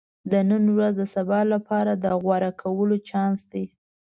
[0.31, 3.65] •د نن ورځ د سبا لپاره د غوره کولو چانس دی.